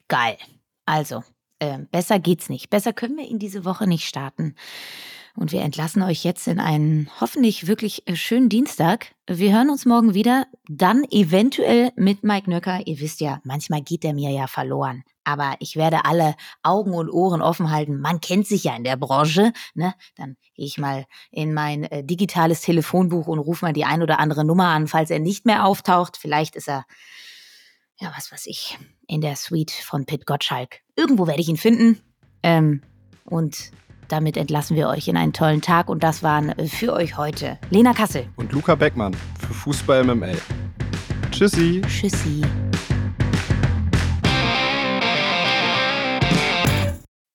Geil. 0.07 0.37
Also, 0.85 1.23
äh, 1.59 1.79
besser 1.91 2.19
geht's 2.19 2.49
nicht. 2.49 2.69
Besser 2.69 2.93
können 2.93 3.17
wir 3.17 3.27
in 3.27 3.39
diese 3.39 3.65
Woche 3.65 3.87
nicht 3.87 4.07
starten. 4.07 4.55
Und 5.35 5.51
wir 5.51 5.61
entlassen 5.61 6.01
euch 6.01 6.23
jetzt 6.23 6.47
in 6.47 6.59
einen 6.59 7.09
hoffentlich 7.19 7.67
wirklich 7.67 8.07
äh, 8.07 8.15
schönen 8.15 8.49
Dienstag. 8.49 9.13
Wir 9.27 9.53
hören 9.53 9.69
uns 9.69 9.85
morgen 9.85 10.13
wieder, 10.13 10.45
dann 10.67 11.03
eventuell 11.11 11.91
mit 11.95 12.23
Mike 12.23 12.49
Nöcker. 12.49 12.85
Ihr 12.85 12.99
wisst 12.99 13.19
ja, 13.21 13.39
manchmal 13.43 13.81
geht 13.81 14.03
der 14.03 14.13
mir 14.13 14.31
ja 14.31 14.47
verloren. 14.47 15.03
Aber 15.27 15.55
ich 15.59 15.75
werde 15.75 16.05
alle 16.05 16.35
Augen 16.63 16.93
und 16.93 17.09
Ohren 17.09 17.41
offen 17.41 17.69
halten. 17.69 17.99
Man 17.99 18.21
kennt 18.21 18.47
sich 18.47 18.63
ja 18.63 18.77
in 18.77 18.85
der 18.85 18.95
Branche. 18.95 19.51
Ne? 19.73 19.93
Dann 20.15 20.37
gehe 20.55 20.65
ich 20.65 20.77
mal 20.77 21.05
in 21.31 21.53
mein 21.53 21.83
äh, 21.83 22.01
digitales 22.01 22.61
Telefonbuch 22.61 23.27
und 23.27 23.39
rufe 23.39 23.65
mal 23.65 23.73
die 23.73 23.83
ein 23.83 24.01
oder 24.01 24.19
andere 24.19 24.45
Nummer 24.45 24.67
an, 24.67 24.87
falls 24.87 25.09
er 25.09 25.19
nicht 25.19 25.45
mehr 25.45 25.65
auftaucht. 25.65 26.15
Vielleicht 26.15 26.55
ist 26.55 26.69
er, 26.69 26.85
ja, 27.99 28.09
was 28.15 28.31
weiß 28.31 28.45
ich, 28.45 28.79
in 29.05 29.19
der 29.19 29.35
Suite 29.35 29.71
von 29.71 30.05
Pit 30.05 30.25
Gottschalk. 30.25 30.79
Irgendwo 30.95 31.27
werde 31.27 31.41
ich 31.41 31.49
ihn 31.49 31.57
finden. 31.57 32.01
Ähm, 32.41 32.81
und 33.25 33.71
damit 34.07 34.37
entlassen 34.37 34.77
wir 34.77 34.87
euch 34.87 35.09
in 35.09 35.17
einen 35.17 35.33
tollen 35.33 35.61
Tag 35.61 35.89
und 35.89 36.03
das 36.03 36.23
waren 36.23 36.55
für 36.69 36.93
euch 36.93 37.17
heute 37.17 37.59
Lena 37.69 37.91
Kassel 37.91 38.29
und 38.37 38.53
Luca 38.53 38.75
Beckmann 38.75 39.13
für 39.45 39.53
Fußball 39.53 40.05
MML. 40.05 40.39
Tschüssi. 41.31 41.81
Tschüssi. 41.85 42.45